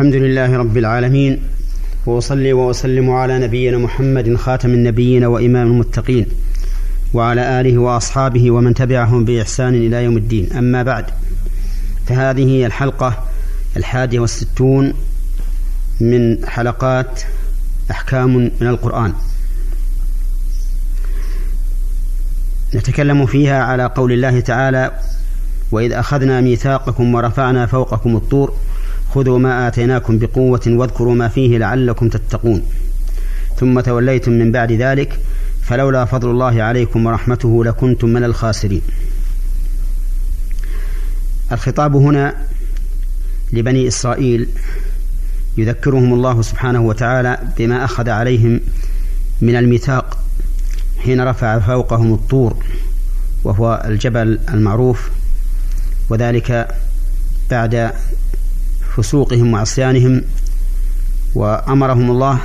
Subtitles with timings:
[0.00, 1.42] الحمد لله رب العالمين
[2.06, 6.26] وأصلي وأسلم على نبينا محمد خاتم النبيين وإمام المتقين
[7.14, 10.52] وعلى آله وأصحابه ومن تبعهم بإحسان إلى يوم الدين.
[10.52, 11.04] أما بعد
[12.06, 13.24] فهذه هي الحلقة
[13.76, 14.92] الحادية والستون
[16.00, 17.22] من حلقات
[17.90, 19.12] أحكام من القرآن.
[22.74, 24.90] نتكلم فيها على قول الله تعالى
[25.72, 28.54] وإذ أخذنا ميثاقكم ورفعنا فوقكم الطور
[29.14, 32.62] خذوا ما آتيناكم بقوة واذكروا ما فيه لعلكم تتقون.
[33.56, 35.18] ثم توليتم من بعد ذلك
[35.62, 38.82] فلولا فضل الله عليكم ورحمته لكنتم من الخاسرين.
[41.52, 42.34] الخطاب هنا
[43.52, 44.48] لبني إسرائيل
[45.56, 48.60] يذكرهم الله سبحانه وتعالى بما أخذ عليهم
[49.40, 50.18] من الميثاق
[50.98, 52.56] حين رفع فوقهم الطور
[53.44, 55.10] وهو الجبل المعروف
[56.10, 56.68] وذلك
[57.50, 57.92] بعد
[58.96, 60.22] فسوقهم وعصيانهم
[61.34, 62.38] وأمرهم الله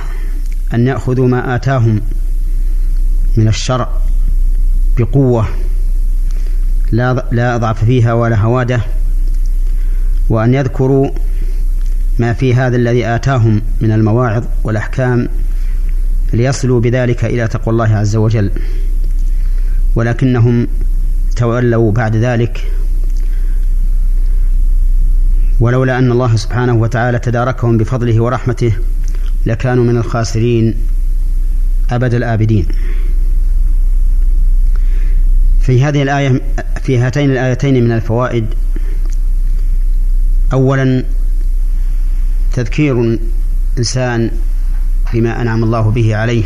[0.74, 2.00] أن يأخذوا ما آتاهم
[3.36, 3.88] من الشرع
[4.98, 5.48] بقوة
[6.92, 8.80] لا لا ضعف فيها ولا هوادة
[10.28, 11.10] وأن يذكروا
[12.18, 15.28] ما في هذا الذي آتاهم من المواعظ والأحكام
[16.32, 18.50] ليصلوا بذلك إلى تقوى الله عز وجل.
[19.96, 20.66] ولكنهم
[21.36, 22.72] تولوا بعد ذلك
[25.60, 28.72] ولولا أن الله سبحانه وتعالى تداركهم بفضله ورحمته
[29.46, 30.74] لكانوا من الخاسرين
[31.90, 32.66] أبد الآبدين.
[35.60, 36.40] في هذه الآية
[36.82, 38.46] في هاتين الآيتين من الفوائد
[40.52, 41.04] أولا
[42.52, 43.18] تذكير
[43.74, 44.30] الإنسان
[45.12, 46.44] بما أنعم الله به عليه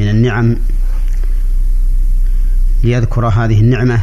[0.00, 0.56] من النعم
[2.84, 4.00] ليذكر هذه النعمة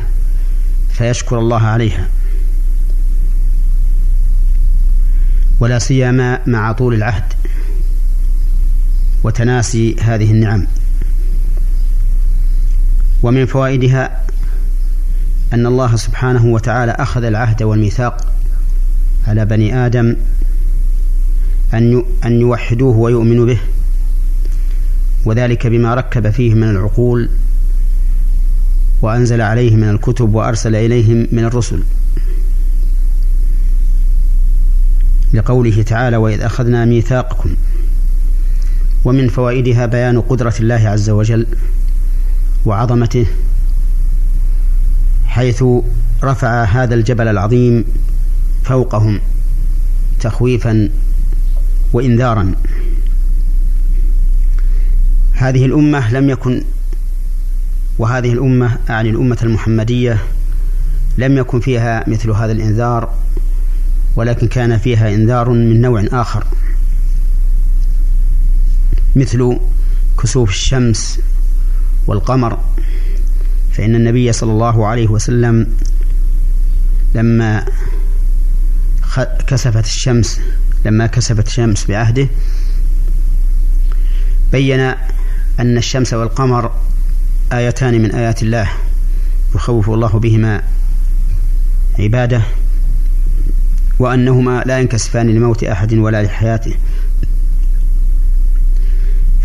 [0.94, 2.10] فيشكر الله عليها.
[5.60, 7.34] ولا سيما مع طول العهد
[9.24, 10.68] وتناسي هذه النعم.
[13.24, 14.22] ومن فوائدها
[15.54, 18.34] أن الله سبحانه وتعالى أخذ العهد والميثاق
[19.28, 20.16] على بني آدم
[21.74, 23.60] أن أن يوحدوه ويؤمنوا به
[25.26, 27.30] وذلك بما ركب فيه من العقول
[29.02, 31.84] وأنزل عليه من الكتب وأرسل إليهم من الرسل.
[35.36, 37.56] لقوله تعالى وإذ أخذنا ميثاقكم
[39.06, 41.48] ومن فوائدها بيان قدرة الله عز وجل
[42.66, 43.26] وعظمته
[45.26, 45.64] حيث
[46.24, 47.86] رفع هذا الجبل العظيم
[48.64, 49.20] فوقهم
[50.20, 50.90] تخويفا
[51.94, 52.52] وإنذارا
[55.34, 56.64] هذه الأمة لم يكن
[58.00, 60.18] وهذه الأمة أعني الأمة المحمدية
[61.18, 63.25] لم يكن فيها مثل هذا الإنذار
[64.16, 66.44] ولكن كان فيها إنذار من نوع آخر.
[69.16, 69.60] مثل
[70.24, 71.20] كسوف الشمس
[72.08, 72.60] والقمر.
[73.74, 75.68] فإن النبي صلى الله عليه وسلم
[77.16, 77.66] لما
[79.48, 80.40] كسفت الشمس
[80.86, 82.28] لما كسفت الشمس بعهده
[84.52, 84.80] بين
[85.60, 86.72] أن الشمس والقمر
[87.54, 88.70] آيتان من آيات الله
[89.56, 90.62] يخوف الله بهما
[92.00, 92.42] عباده.
[94.00, 96.74] وأنهما لا ينكسفان لموت أحد ولا لحياته.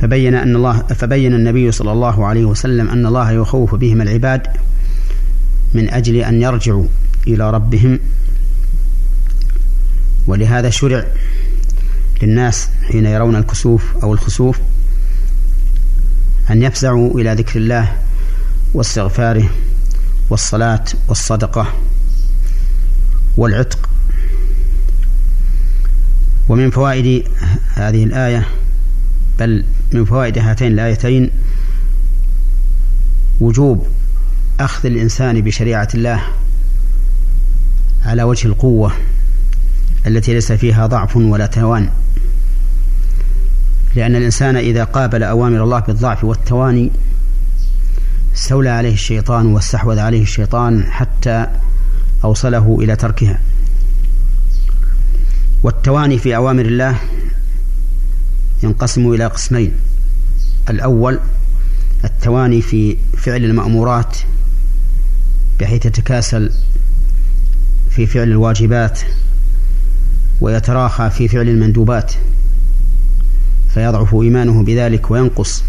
[0.00, 4.46] فبين أن الله فبين النبي صلى الله عليه وسلم أن الله يخوف بهم العباد
[5.74, 6.86] من أجل أن يرجعوا
[7.26, 7.98] إلى ربهم.
[10.26, 11.04] ولهذا شرع
[12.22, 14.58] للناس حين يرون الكسوف أو الخسوف
[16.50, 17.96] أن يفزعوا إلى ذكر الله
[18.74, 19.50] واستغفاره
[20.30, 21.74] والصلاة والصدقة
[23.36, 23.89] والعتق
[26.50, 27.24] ومن فوائد
[27.74, 28.46] هذه الآية
[29.38, 31.30] بل من فوائد هاتين الآيتين
[33.40, 33.86] وجوب
[34.60, 36.22] أخذ الإنسان بشريعة الله
[38.04, 38.92] على وجه القوة
[40.06, 41.88] التي ليس فيها ضعف ولا توان.
[43.94, 46.90] لأن الإنسان إذا قابل أوامر الله بالضعف والتواني
[48.34, 51.46] استولى عليه الشيطان واستحوذ عليه الشيطان حتى
[52.24, 53.38] أوصله إلى تركها.
[55.62, 56.96] والتواني في أوامر الله
[58.62, 59.72] ينقسم إلى قسمين.
[60.70, 61.20] الأول
[62.04, 64.16] التواني في فعل المأمورات
[65.60, 66.52] بحيث يتكاسل
[67.90, 69.00] في فعل الواجبات
[70.40, 72.12] ويتراخى في فعل المندوبات
[73.74, 75.64] فيضعف إيمانه بذلك وينقص.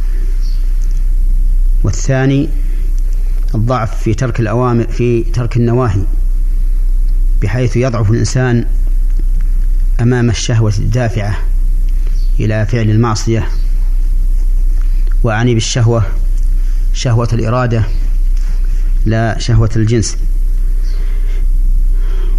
[1.83, 2.49] والثاني
[3.55, 6.03] الضعف في ترك الأوامر في ترك النواهي
[7.41, 8.65] بحيث يضعف الإنسان
[10.01, 11.37] أمام الشهوة الدافعة
[12.39, 13.47] إلى فعل المعصية
[15.23, 16.05] وأعني بالشهوة
[16.93, 17.83] شهوة الإرادة
[19.05, 20.17] لا شهوة الجنس.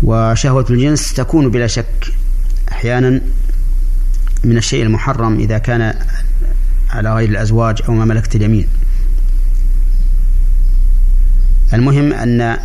[0.03, 2.13] وشهوة الجنس تكون بلا شك
[2.73, 3.21] أحيانا
[4.45, 5.95] من الشيء المحرم إذا كان
[6.91, 8.67] على غير الأزواج أو ما ملكت اليمين.
[11.75, 12.59] المهم أن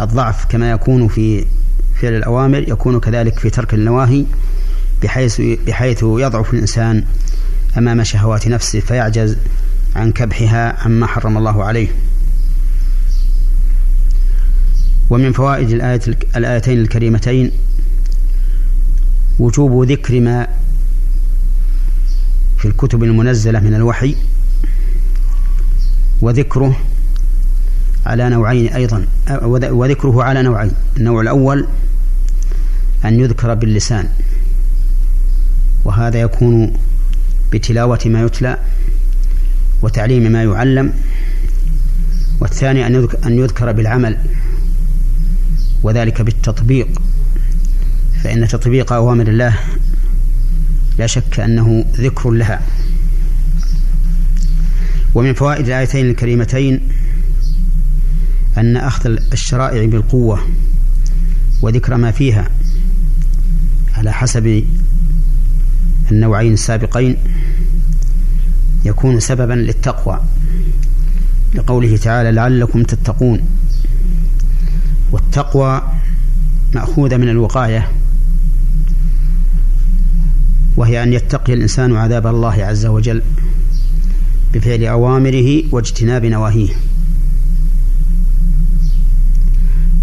[0.00, 1.46] الضعف كما يكون في
[2.00, 4.24] فعل الأوامر يكون كذلك في ترك النواهي
[5.02, 7.04] بحيث بحيث يضعف الإنسان
[7.78, 9.36] أمام شهوات نفسه فيعجز
[9.96, 11.88] عن كبحها عما حرم الله عليه.
[15.10, 16.00] ومن فوائد الآية
[16.36, 17.50] الآيتين الكريمتين
[19.38, 20.46] وجوب ذكر ما
[22.58, 24.16] في الكتب المنزلة من الوحي
[26.20, 26.76] وذكره
[28.06, 29.06] على نوعين أيضا
[29.70, 31.66] وذكره على نوعين النوع الأول
[33.04, 34.08] أن يذكر باللسان.
[35.84, 36.72] وهذا يكون
[37.52, 38.58] بتلاوة ما يتلى
[39.82, 40.92] وتعليم ما يعلم.
[42.40, 42.86] والثاني
[43.26, 44.18] أن يذكر بالعمل
[45.82, 47.02] وذلك بالتطبيق.
[48.24, 49.58] فإن تطبيق أوامر الله
[50.98, 52.62] لا شك أنه ذكر لها.
[55.14, 56.80] ومن فوائد الآيتين الكريمتين
[58.58, 60.40] أن أخذ الشرائع بالقوة
[61.62, 62.50] وذكر ما فيها.
[64.00, 64.64] على حسب
[66.10, 67.16] النوعين السابقين
[68.84, 70.20] يكون سببا للتقوى
[71.54, 73.40] لقوله تعالى لعلكم تتقون
[75.12, 75.82] والتقوى
[76.74, 77.88] مأخوذة من الوقاية
[80.76, 83.22] وهي أن يتقي الإنسان عذاب الله عز وجل
[84.54, 86.72] بفعل أوامره واجتناب نواهيه.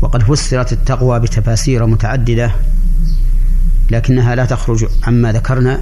[0.02, 2.52] وقد فسرت التقوى بتفاسير متعددة
[3.92, 5.82] لكنها لا تخرج عما ذكرنا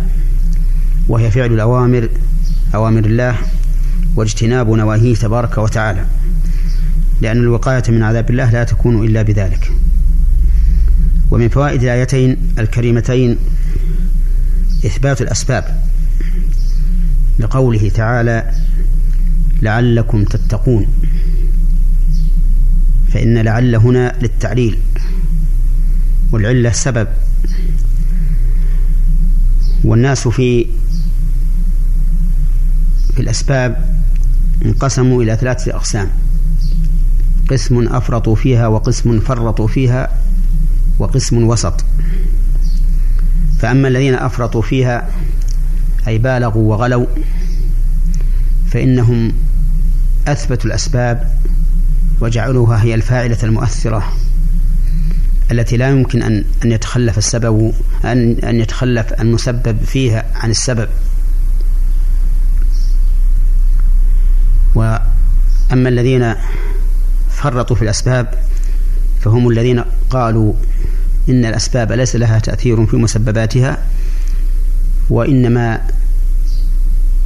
[1.07, 2.09] وهي فعل الأوامر
[2.75, 3.37] أوامر الله
[4.15, 6.05] واجتناب نواهيه تبارك وتعالى
[7.21, 9.71] لأن الوقاية من عذاب الله لا تكون إلا بذلك.
[11.31, 13.37] ومن فوائد الآيتين الكريمتين
[14.85, 15.83] إثبات الأسباب
[17.39, 18.51] لقوله تعالى
[19.61, 20.87] لعلكم تتقون
[23.13, 24.77] فإن لعل هنا للتعليل
[26.31, 27.07] والعلة سبب.
[29.85, 30.65] والناس في
[33.13, 33.95] في الأسباب
[34.65, 36.09] انقسموا إلى ثلاثة أقسام.
[37.49, 40.09] قسم أفرطوا فيها وقسم فرطوا فيها
[40.99, 41.85] وقسم وسط.
[43.59, 45.09] فأما الذين أفرطوا فيها
[46.07, 47.05] أي بالغوا وغلوا
[48.71, 49.33] فإنهم
[50.27, 51.31] أثبتوا الأسباب
[52.21, 54.03] وجعلوها هي الفاعلة المؤثرة.
[55.51, 57.73] التي لا يمكن أن أن يتخلف السبب
[58.05, 60.89] أن أن يتخلف المسبب فيها عن السبب.
[64.75, 66.35] وأما الذين
[67.29, 68.33] فرطوا في الأسباب
[69.21, 70.53] فهم الذين قالوا
[71.29, 73.77] إن الأسباب ليس لها تأثير في مسبباتها
[75.09, 75.81] وإنما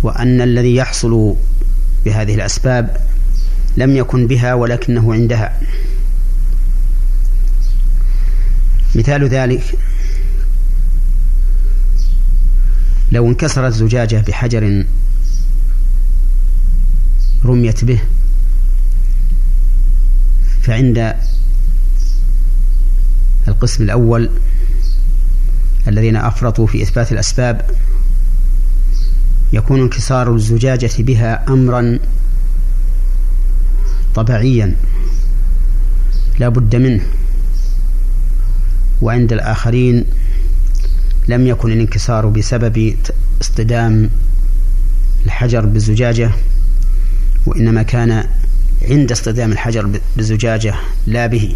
[0.03, 1.35] وأن الذي يحصل
[2.05, 2.97] بهذه الأسباب
[3.77, 5.59] لم يكن بها ولكنه عندها.
[8.95, 9.77] مثال ذلك
[13.11, 14.85] لو انكسرت زجاجة بحجر
[17.45, 18.01] رميت به
[20.61, 21.15] فعند
[23.47, 24.29] القسم الأول
[25.87, 27.61] الذين أفرطوا في إثبات الأسباب
[29.53, 31.99] يكون انكسار الزجاجة بها أمرا
[34.15, 34.75] طبيعيا
[36.39, 37.03] لا بد منه.
[39.01, 40.05] وعند الآخرين
[41.27, 42.95] لم يكن الانكسار بسبب
[43.41, 44.09] اصطدام
[45.25, 46.31] الحجر بالزجاجة
[47.45, 48.27] وإنما كان
[48.89, 50.75] عند اصطدام الحجر بالزجاجة
[51.07, 51.55] لا به.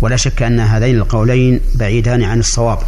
[0.00, 2.78] ولا شك أن هذين القولين بعيدان عن الصواب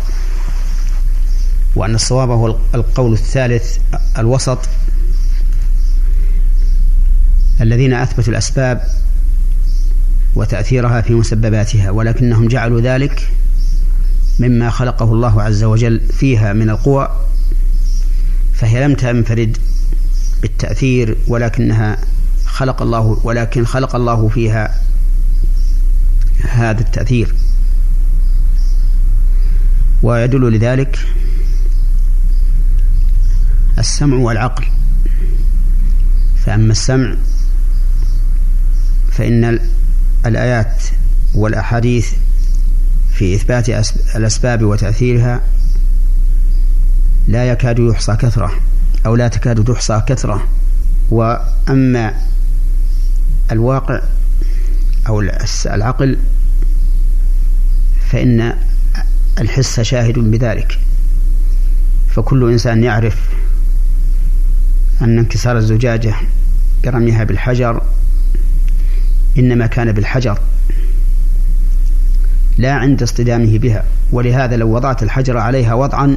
[1.76, 3.78] وأن الصواب هو القول الثالث
[4.18, 4.58] الوسط
[7.60, 8.82] الذين أثبتوا الأسباب
[10.36, 13.32] وتأثيرها في مسبباتها ولكنهم جعلوا ذلك
[14.40, 17.08] مما خلقه الله عز وجل فيها من القوى
[18.54, 19.58] فهي لم تنفرد
[20.42, 21.98] بالتأثير ولكنها
[22.46, 24.80] خلق الله ولكن خلق الله فيها
[26.48, 27.34] هذا التأثير.
[30.02, 30.98] ويدل لذلك
[33.78, 34.64] السمع والعقل.
[36.44, 37.16] فأما السمع
[39.12, 39.58] فإن
[40.28, 40.82] الآيات
[41.34, 42.12] والأحاديث
[43.12, 43.68] في إثبات
[44.16, 45.40] الأسباب وتأثيرها
[47.28, 48.52] لا يكاد يحصى كثرة
[49.06, 50.48] أو لا تكاد تحصى كثرة.
[51.10, 52.14] وأما
[53.52, 54.00] الواقع
[55.08, 55.20] أو
[55.66, 56.18] العقل
[58.10, 58.54] فإن
[59.40, 60.78] الحس شاهد بذلك.
[62.10, 63.28] فكل إنسان يعرف
[65.02, 66.14] أن انكسار الزجاجة
[66.84, 67.82] برميها بالحجر
[69.38, 70.38] إنما كان بالحجر
[72.58, 76.16] لا عند اصطدامه بها ولهذا لو وضعت الحجر عليها وضعا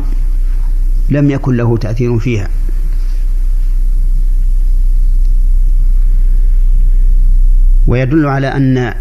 [1.09, 2.47] لم يكن له تأثير فيها.
[7.87, 8.93] ويدل على أن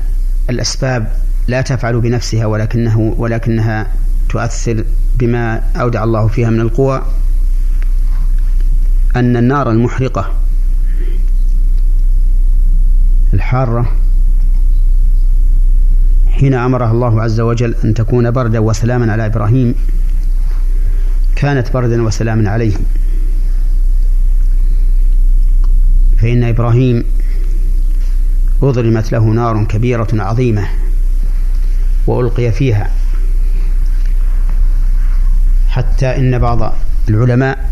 [0.51, 1.13] الأسباب
[1.49, 3.87] لا تفعل بنفسها ولكنه ولكنها
[4.29, 4.85] تؤثر
[5.19, 7.03] بما أودع الله فيها من القوى
[9.17, 10.33] أن النار المحرقة
[13.35, 13.93] الحارة
[16.29, 19.75] حين أمرها الله عز وجل أن تكون بردا وسلاما على إبراهيم
[21.37, 22.81] كانت بردا وسلاما عليهم
[26.19, 27.05] فإن إبراهيم
[28.63, 30.69] أضرمت له نار كبيرة عظيمة
[32.07, 32.91] وألقي فيها.
[35.69, 36.75] حتى إن بعض
[37.09, 37.71] العلماء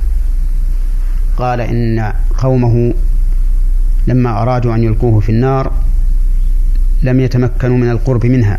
[1.36, 2.94] قال إن قومه
[4.06, 5.72] لما أرادوا أن يلقوه في النار
[7.02, 8.58] لم يتمكنوا من القرب منها.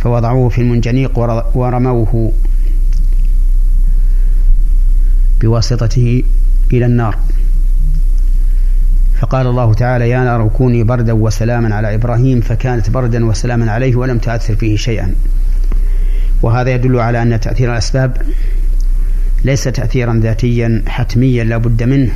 [0.00, 1.18] فوضعوه في المنجنيق
[1.54, 2.32] ورموه
[5.40, 6.22] بواسطته
[6.72, 7.18] إلى النار.
[9.20, 12.40] فقال الله تعالى يا نار كوني بردا وسلاما على إبراهيم.
[12.40, 15.14] فكانت بردا وسلاما عليه ولم تأثر فيه شيئا.
[16.42, 18.22] وهذا يدل على أن تأثير الأسباب
[19.44, 22.10] ليس تأثيرا ذاتيا حتميا لا بد منه.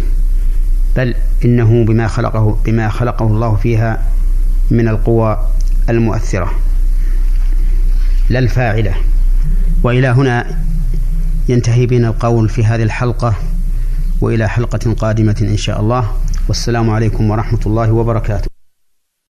[0.97, 4.03] بل إنه بما خلقه بما خلقه الله فيها
[4.71, 5.49] من القوى
[5.91, 6.51] المؤثرة.
[8.29, 8.95] لا الفاعلة.
[9.83, 10.47] وإلى هنا
[11.49, 13.35] ينتهي بنا القول في هذه الحلقة
[14.21, 16.13] وإلى حلقة قادمة إن شاء الله.
[16.49, 18.54] والسلام عليكم ورحمة الله وبركاته.